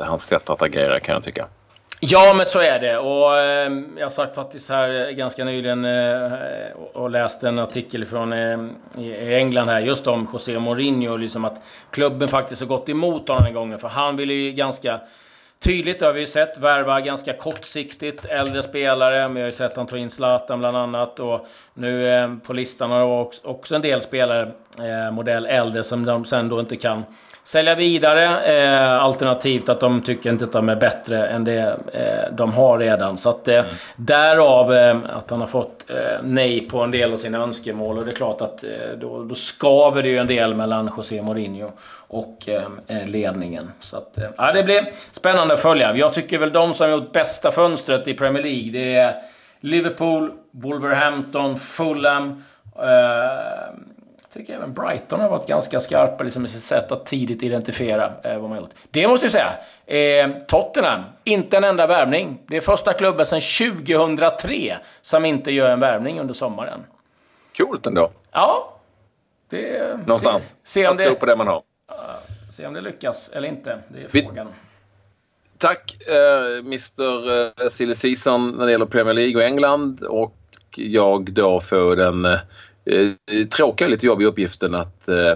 hans 0.00 0.26
sätt 0.26 0.50
att 0.50 0.62
agera 0.62 1.00
kan 1.00 1.14
jag 1.14 1.24
tycka. 1.24 1.46
Ja, 2.00 2.34
men 2.36 2.46
så 2.46 2.60
är 2.60 2.78
det. 2.80 2.98
Och 2.98 3.36
eh, 3.36 3.72
jag 3.98 4.12
satt 4.12 4.34
faktiskt 4.34 4.68
här 4.68 5.10
ganska 5.10 5.44
nyligen 5.44 5.84
eh, 5.84 6.32
och- 6.92 7.10
läste 7.10 7.48
en 7.48 7.58
artikel 7.58 8.04
från 8.06 8.32
eh, 8.32 8.58
i 8.98 9.34
England 9.34 9.68
här 9.68 9.80
just 9.80 10.06
om 10.06 10.28
José 10.32 10.58
Mourinho 10.58 11.12
och 11.12 11.18
liksom 11.18 11.44
att 11.44 11.62
klubben 11.90 12.28
faktiskt 12.28 12.60
har 12.60 12.68
gått 12.68 12.88
emot 12.88 13.28
honom 13.28 13.44
den 13.44 13.54
gången. 13.54 13.78
För 13.78 13.88
han 13.88 14.16
ville 14.16 14.34
ju 14.34 14.52
ganska 14.52 15.00
tydligt, 15.64 15.98
det 15.98 16.06
har 16.06 16.12
vi 16.12 16.20
ju 16.20 16.26
sett, 16.26 16.58
värva 16.58 17.00
ganska 17.00 17.32
kortsiktigt 17.32 18.24
äldre 18.24 18.62
spelare. 18.62 19.28
Men 19.28 19.36
jag 19.36 19.42
har 19.42 19.50
ju 19.50 19.56
sett 19.56 19.76
han 19.76 19.86
ta 19.86 19.98
in 19.98 20.10
Zlatan 20.10 20.58
bland 20.58 20.76
annat. 20.76 21.20
Och 21.20 21.46
nu 21.74 22.08
eh, 22.08 22.34
på 22.36 22.52
listan 22.52 22.90
har 22.90 22.98
det 22.98 23.04
också, 23.04 23.48
också 23.48 23.74
en 23.74 23.82
del 23.82 24.02
spelare, 24.02 24.52
eh, 24.78 25.12
modell 25.12 25.46
äldre, 25.46 25.84
som 25.84 26.06
de 26.06 26.24
sen 26.24 26.48
då 26.48 26.60
inte 26.60 26.76
kan 26.76 27.02
sälja 27.44 27.74
vidare. 27.74 28.56
Eh, 28.56 29.02
alternativt 29.02 29.68
att 29.68 29.80
de 29.80 30.02
tycker 30.02 30.30
inte 30.30 30.44
att 30.44 30.52
de 30.52 30.68
är 30.68 30.76
bättre 30.76 31.26
än 31.26 31.44
det 31.44 31.76
eh, 31.92 32.34
de 32.34 32.52
har 32.52 32.78
redan. 32.78 33.18
Så 33.18 33.30
att 33.30 33.48
eh, 33.48 33.64
därav 33.96 34.74
eh, 34.74 34.96
att 35.16 35.30
han 35.30 35.40
har 35.40 35.46
fått 35.46 35.90
nej 36.22 36.68
på 36.68 36.80
en 36.80 36.90
del 36.90 37.12
av 37.12 37.16
sina 37.16 37.38
önskemål. 37.38 37.98
Och 37.98 38.04
det 38.04 38.10
är 38.10 38.14
klart 38.14 38.40
att 38.40 38.64
då, 39.00 39.24
då 39.24 39.34
skaver 39.34 40.02
det 40.02 40.08
ju 40.08 40.18
en 40.18 40.26
del 40.26 40.54
mellan 40.54 40.90
José 40.96 41.22
Mourinho 41.22 41.70
och 42.08 42.48
ledningen. 43.04 43.70
Så 43.80 43.96
att, 43.96 44.18
ja, 44.36 44.52
det 44.52 44.62
blir 44.62 44.86
spännande 45.12 45.54
att 45.54 45.60
följa. 45.60 45.96
Jag 45.96 46.14
tycker 46.14 46.38
väl 46.38 46.52
de 46.52 46.74
som 46.74 46.90
har 46.90 46.98
gjort 46.98 47.12
bästa 47.12 47.50
fönstret 47.50 48.08
i 48.08 48.14
Premier 48.14 48.42
League, 48.42 48.72
det 48.72 48.94
är 48.94 49.14
Liverpool, 49.60 50.32
Wolverhampton, 50.50 51.58
Fulham. 51.58 52.44
Eh, 52.78 53.74
tycker 54.34 54.54
även 54.54 54.74
Brighton 54.74 55.20
har 55.20 55.28
varit 55.28 55.46
ganska 55.46 55.80
skarpa 55.80 56.24
liksom, 56.24 56.44
i 56.44 56.48
sitt 56.48 56.62
sätt 56.62 56.92
att 56.92 57.06
tidigt 57.06 57.42
identifiera 57.42 58.12
eh, 58.24 58.38
vad 58.38 58.50
man 58.50 58.58
gjort. 58.58 58.70
Det 58.90 59.08
måste 59.08 59.26
jag 59.26 59.32
säga. 59.32 59.52
Eh, 59.86 60.30
Tottenham, 60.46 61.02
inte 61.24 61.56
en 61.56 61.64
enda 61.64 61.86
värvning. 61.86 62.38
Det 62.46 62.56
är 62.56 62.60
första 62.60 62.92
klubben 62.92 63.26
sedan 63.26 63.40
2003 63.86 64.78
som 65.00 65.24
inte 65.24 65.50
gör 65.50 65.70
en 65.70 65.80
värvning 65.80 66.20
under 66.20 66.34
sommaren. 66.34 66.80
Coolt 67.56 67.86
ändå. 67.86 68.10
Ja, 68.32 68.76
det... 69.48 69.96
Någonstans. 69.98 70.56
Se, 70.64 70.80
se, 70.80 70.88
om 70.88 70.96
det, 70.96 71.20
på 71.20 71.26
det 71.26 71.36
man 71.36 71.46
har. 71.46 71.62
Se 72.56 72.66
om 72.66 72.74
det 72.74 72.80
lyckas 72.80 73.30
eller 73.32 73.48
inte. 73.48 73.78
Det 73.88 74.18
är 74.18 74.24
frågan. 74.24 74.48
Tack 75.58 75.96
eh, 76.06 76.58
Mr 76.58 77.62
eh, 77.62 77.68
Silly 77.68 77.94
Season 77.94 78.50
när 78.50 78.66
det 78.66 78.72
gäller 78.72 78.86
Premier 78.86 79.14
League 79.14 79.36
och 79.36 79.42
England. 79.42 80.02
Och 80.02 80.36
jag 80.76 81.32
då 81.32 81.60
får 81.60 81.96
den 81.96 82.38
eh, 82.84 83.46
tråkiga 83.46 83.86
och 83.86 83.90
lite 83.90 84.06
jobbiga 84.06 84.28
uppgiften 84.28 84.74
att 84.74 85.08
eh, 85.08 85.32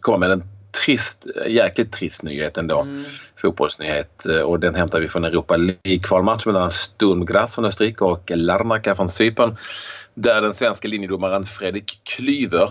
komma 0.00 0.18
med 0.18 0.30
en 0.30 0.42
trist, 0.84 1.26
jäkligt 1.48 1.92
trist 1.92 2.22
nyhet 2.22 2.58
ändå. 2.58 2.80
Mm. 2.80 3.04
Fotbollsnyhet. 3.36 4.26
Eh, 4.26 4.40
och 4.40 4.60
den 4.60 4.74
hämtar 4.74 5.00
vi 5.00 5.08
från 5.08 5.24
Europa 5.24 5.56
League-kvalmatch 5.56 6.46
mellan 6.46 6.70
Sturm 6.70 7.26
Graz 7.26 7.54
från 7.54 7.64
Österrike 7.64 8.04
och 8.04 8.30
Larnaca 8.34 8.94
från 8.94 9.08
Cypern. 9.08 9.56
Där 10.14 10.42
den 10.42 10.54
svenska 10.54 10.88
linjedomaren 10.88 11.44
Fredrik 11.44 12.00
Klyver 12.04 12.68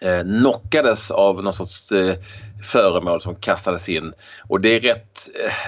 eh, 0.00 0.22
knockades 0.22 1.10
av 1.10 1.42
någon 1.42 1.52
sorts 1.52 1.92
eh, 1.92 2.14
föremål 2.62 3.20
som 3.20 3.34
kastades 3.34 3.88
in. 3.88 4.12
Och 4.48 4.60
det 4.60 4.76
är 4.76 4.80
rätt, 4.80 5.18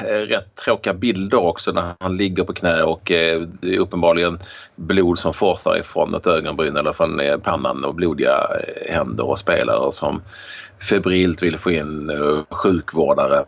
eh, 0.06 0.12
rätt 0.12 0.54
tråkiga 0.54 0.94
bilder 0.94 1.38
också 1.38 1.72
när 1.72 1.94
han 2.00 2.16
ligger 2.16 2.44
på 2.44 2.52
knä 2.52 2.82
och 2.82 3.10
eh, 3.10 3.40
det 3.40 3.74
är 3.74 3.78
uppenbarligen 3.78 4.38
blod 4.76 5.18
som 5.18 5.34
forsar 5.34 5.78
ifrån 5.78 6.14
ett 6.14 6.26
ögonbryn 6.26 6.76
eller 6.76 6.92
från 6.92 7.20
eh, 7.20 7.36
pannan 7.36 7.84
och 7.84 7.94
blodiga 7.94 8.48
eh, 8.66 8.94
händer 8.94 9.24
och 9.24 9.38
spelare 9.38 9.92
som 9.92 10.22
febrilt 10.90 11.42
vill 11.42 11.58
få 11.58 11.70
in 11.70 12.10
eh, 12.10 12.56
sjukvårdare. 12.56 13.44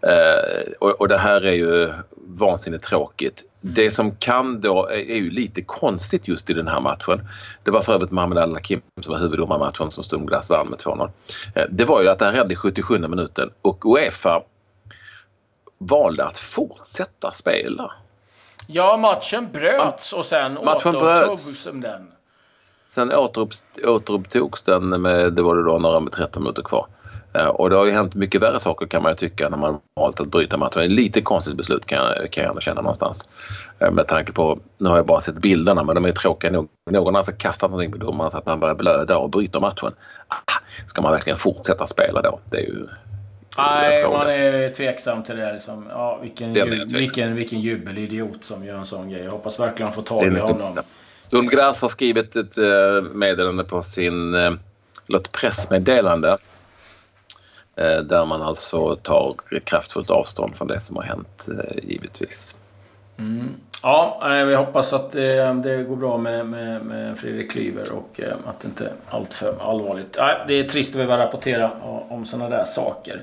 Eh, 0.00 0.72
och, 0.80 0.90
och, 0.90 1.08
det 1.08 1.18
här 1.18 1.46
är 1.46 1.52
ju 1.52 1.92
vansinnigt 2.14 2.84
tråkigt. 2.84 3.44
Mm. 3.62 3.74
Det 3.74 3.90
som 3.90 4.16
kan 4.16 4.60
då 4.60 4.86
är, 4.86 4.92
är 4.92 5.16
ju 5.16 5.30
lite 5.30 5.62
konstigt 5.62 6.28
just 6.28 6.50
i 6.50 6.54
den 6.54 6.68
här 6.68 6.80
matchen. 6.80 7.28
Det 7.62 7.70
var 7.70 7.82
för 7.82 7.94
övrigt 7.94 8.10
Mohamed 8.10 8.38
Al-Hakim 8.38 8.82
som 9.02 9.14
var 9.14 9.20
huvuddomare 9.20 9.58
i 9.58 9.60
matchen 9.60 9.90
som 9.90 10.04
Sturmglass 10.04 10.50
vann 10.50 10.68
med 10.68 10.78
2-0. 10.78 11.10
Eh, 11.54 11.64
det 11.70 11.84
var 11.84 12.02
ju 12.02 12.08
att 12.08 12.18
det 12.18 12.24
här 12.24 12.32
hände 12.32 12.54
i 12.54 12.56
77 12.56 12.98
minuten 12.98 13.50
och 13.62 13.86
Uefa 13.86 14.42
valde 15.78 16.24
att 16.24 16.38
fortsätta 16.38 17.30
spela. 17.30 17.92
Ja, 18.66 18.96
matchen 18.96 19.48
bröts 19.52 20.12
och 20.12 20.24
sen 20.24 20.58
återupptogs 20.58 21.64
den. 21.72 22.10
Sen 22.88 23.12
återupptogs 23.84 24.62
den 24.62 25.02
med, 25.02 25.32
det 25.32 25.42
var 25.42 25.56
det 25.56 25.62
då 25.62 25.78
några 25.78 26.10
13 26.10 26.42
minuter 26.42 26.62
kvar. 26.62 26.86
Eh, 27.34 27.46
och 27.46 27.70
det 27.70 27.76
har 27.76 27.84
ju 27.84 27.90
hänt 27.90 28.14
mycket 28.14 28.42
värre 28.42 28.60
saker 28.60 28.86
kan 28.86 29.02
man 29.02 29.12
ju 29.12 29.16
tycka 29.16 29.48
när 29.48 29.56
man 29.56 29.80
valt 29.94 30.20
att 30.20 30.28
bryta 30.28 30.56
matchen. 30.56 30.80
Det 30.80 30.84
är 30.84 30.88
lite 30.88 31.20
konstigt 31.20 31.56
beslut 31.56 31.86
kan 31.86 31.98
jag, 31.98 32.30
kan 32.30 32.44
jag 32.44 32.62
känna 32.62 32.80
någonstans. 32.80 33.28
Eh, 33.78 33.90
med 33.90 34.08
tanke 34.08 34.32
på, 34.32 34.58
nu 34.78 34.88
har 34.88 34.96
jag 34.96 35.06
bara 35.06 35.20
sett 35.20 35.38
bilderna 35.38 35.84
men 35.84 35.94
de 35.94 36.04
är 36.04 36.12
tråkiga 36.12 36.50
nog. 36.50 36.68
Någon 36.90 37.14
har 37.14 37.18
alltså 37.18 37.32
kastat 37.32 37.70
någonting 37.70 37.92
på 37.92 37.98
domaren 37.98 38.30
så 38.30 38.38
att 38.38 38.46
han 38.46 38.60
börjar 38.60 38.74
blöda 38.74 39.18
och 39.18 39.30
bryter 39.30 39.60
matchen. 39.60 39.92
Ah, 40.28 40.36
ska 40.86 41.02
man 41.02 41.12
verkligen 41.12 41.38
fortsätta 41.38 41.86
spela 41.86 42.22
då? 42.22 42.40
Det 42.50 42.56
är 42.56 42.60
ju... 42.60 42.86
Nej, 43.58 44.08
man 44.08 44.26
är 44.26 44.72
tveksam 44.72 45.22
till 45.22 45.36
det. 45.36 45.52
Liksom. 45.52 45.86
Ja, 45.90 46.18
vilken, 46.22 46.52
jub 46.52 46.92
vilken, 46.92 47.34
vilken 47.34 47.60
jubelidiot 47.60 48.44
som 48.44 48.64
gör 48.64 48.76
en 48.76 48.86
sån 48.86 49.10
grej. 49.10 49.22
Jag 49.22 49.30
hoppas 49.30 49.60
verkligen 49.60 49.92
få 49.92 50.02
tag 50.02 50.26
i 50.26 50.38
honom. 50.38 50.68
Sturmgras 51.18 51.82
har 51.82 51.88
skrivit 51.88 52.36
ett 52.36 52.58
uh, 52.58 53.02
meddelande 53.02 53.64
på 53.64 53.82
sin... 53.82 54.34
Uh, 54.34 54.56
ett 55.16 55.32
pressmeddelande 55.32 56.28
Eh, 56.28 56.38
Eh, 57.76 57.98
där 57.98 58.24
man 58.24 58.42
alltså 58.42 58.96
tar 58.96 59.34
kraftfullt 59.64 60.10
avstånd 60.10 60.56
från 60.56 60.68
det 60.68 60.80
som 60.80 60.96
har 60.96 61.02
hänt 61.02 61.48
eh, 61.48 61.84
givetvis. 61.84 62.56
Mm. 63.18 63.54
Ja, 63.82 64.20
eh, 64.22 64.44
vi 64.44 64.54
hoppas 64.54 64.92
att 64.92 65.12
det, 65.12 65.52
det 65.52 65.82
går 65.82 65.96
bra 65.96 66.18
med, 66.18 66.46
med, 66.46 66.84
med 66.84 67.18
Fredrik 67.18 67.50
Klyver 67.50 67.92
och 67.92 68.20
att 68.46 68.60
det 68.60 68.68
inte 68.68 68.84
är 68.84 68.92
allt 69.08 69.34
för 69.34 69.54
allvarligt. 69.60 70.18
Det 70.46 70.54
är 70.54 70.64
trist 70.64 70.90
att 70.90 70.96
behöva 70.96 71.18
rapportera 71.18 71.70
om 72.08 72.26
sådana 72.26 72.56
där 72.56 72.64
saker. 72.64 73.22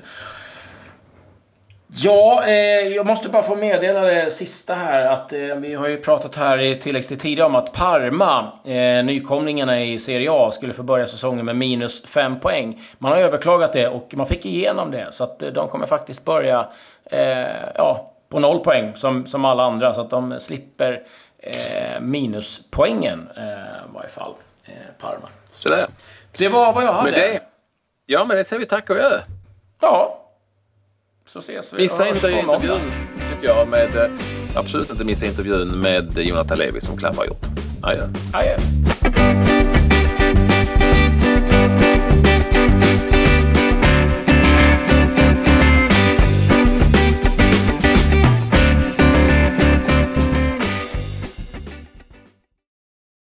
Ja, 1.94 2.44
eh, 2.46 2.86
jag 2.86 3.06
måste 3.06 3.28
bara 3.28 3.42
få 3.42 3.54
meddela 3.54 4.00
det 4.00 4.30
sista 4.30 4.74
här 4.74 5.06
att 5.06 5.32
eh, 5.32 5.38
vi 5.40 5.74
har 5.74 5.88
ju 5.88 5.96
pratat 5.96 6.36
här 6.36 6.58
i 6.58 6.78
tilläggstid 6.78 7.20
tidigare 7.20 7.46
om 7.46 7.54
att 7.54 7.72
Parma, 7.72 8.52
eh, 8.64 9.04
nykomlingarna 9.04 9.82
i 9.82 9.98
Serie 9.98 10.28
A, 10.32 10.50
skulle 10.50 10.72
få 10.72 10.82
börja 10.82 11.06
säsongen 11.06 11.44
med 11.44 11.56
minus 11.56 12.06
5 12.06 12.40
poäng. 12.40 12.82
Man 12.98 13.12
har 13.12 13.18
överklagat 13.18 13.72
det 13.72 13.88
och 13.88 14.14
man 14.14 14.26
fick 14.26 14.46
igenom 14.46 14.90
det 14.90 15.08
så 15.10 15.24
att 15.24 15.42
eh, 15.42 15.48
de 15.48 15.68
kommer 15.68 15.86
faktiskt 15.86 16.24
börja 16.24 16.66
eh, 17.04 17.46
ja, 17.74 18.12
på 18.28 18.38
noll 18.38 18.60
poäng 18.60 18.96
som, 18.96 19.26
som 19.26 19.44
alla 19.44 19.62
andra 19.62 19.94
så 19.94 20.00
att 20.00 20.10
de 20.10 20.40
slipper 20.40 21.02
eh, 21.38 22.00
minuspoängen 22.00 23.28
i 23.36 23.94
varje 23.94 24.08
fall, 24.08 24.34
Parma. 24.98 25.28
Så 25.48 25.68
det. 25.68 25.86
det 26.38 26.48
var 26.48 26.72
vad 26.72 26.84
jag 26.84 26.92
hade. 26.92 27.10
Men 27.10 27.20
det, 27.20 27.40
ja, 28.06 28.24
men 28.24 28.36
det 28.36 28.44
säger 28.44 28.60
vi 28.60 28.66
tack 28.66 28.90
och 28.90 28.96
gör. 28.96 29.20
Ja, 29.80 30.21
så 31.26 31.38
ses 31.38 31.72
vi. 31.72 31.82
Missa 31.82 32.08
inte 32.08 32.30
intervjun 32.30 32.80
tycker 33.16 33.48
jag 33.48 33.68
med, 33.68 33.96
eh, 33.96 34.10
absolut 34.54 34.90
inte 34.90 35.04
missa 35.04 35.26
intervjun 35.26 35.80
med 35.80 36.18
Jonathan 36.18 36.58
Levi 36.58 36.80
som 36.80 36.96
Klapp 36.96 37.16
har 37.16 37.26
gjort. 37.26 37.46
Adjö. 37.82 38.06
Adjö. 38.32 38.56